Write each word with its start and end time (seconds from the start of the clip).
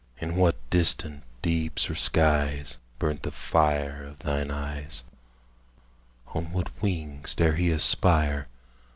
In 0.19 0.35
what 0.35 0.55
distant 0.71 1.21
deeps 1.43 1.87
or 1.87 1.93
skies 1.93 2.79
Burnt 2.97 3.21
the 3.21 3.29
fire 3.29 4.03
of 4.03 4.17
thine 4.17 4.49
eyes? 4.49 5.03
On 6.33 6.51
what 6.51 6.71
wings 6.81 7.35
dare 7.35 7.53
he 7.53 7.69
aspire? 7.69 8.47